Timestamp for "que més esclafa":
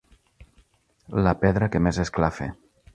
1.77-2.53